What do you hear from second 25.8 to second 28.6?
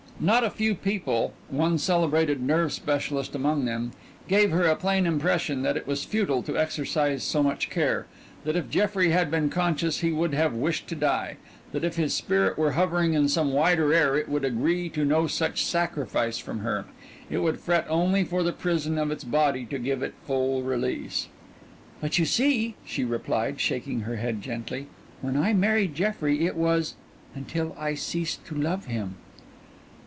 Jeffrey it was until I ceased to